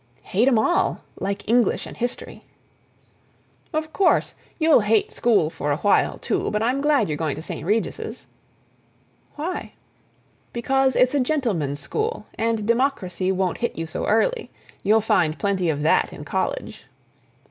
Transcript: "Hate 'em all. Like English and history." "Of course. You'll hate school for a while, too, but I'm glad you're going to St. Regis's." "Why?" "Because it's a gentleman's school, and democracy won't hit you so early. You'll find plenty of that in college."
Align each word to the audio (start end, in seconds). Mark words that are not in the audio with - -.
"Hate 0.23 0.47
'em 0.47 0.57
all. 0.57 1.01
Like 1.19 1.47
English 1.47 1.85
and 1.85 1.95
history." 1.95 2.43
"Of 3.71 3.93
course. 3.93 4.33
You'll 4.57 4.79
hate 4.79 5.13
school 5.13 5.51
for 5.51 5.71
a 5.71 5.77
while, 5.77 6.17
too, 6.17 6.49
but 6.49 6.63
I'm 6.63 6.81
glad 6.81 7.07
you're 7.07 7.19
going 7.19 7.35
to 7.35 7.41
St. 7.43 7.63
Regis's." 7.63 8.25
"Why?" 9.35 9.73
"Because 10.53 10.95
it's 10.95 11.13
a 11.13 11.19
gentleman's 11.19 11.81
school, 11.81 12.25
and 12.33 12.65
democracy 12.67 13.31
won't 13.31 13.59
hit 13.59 13.77
you 13.77 13.85
so 13.85 14.07
early. 14.07 14.49
You'll 14.81 15.01
find 15.01 15.37
plenty 15.37 15.69
of 15.69 15.83
that 15.83 16.11
in 16.11 16.25
college." 16.25 16.85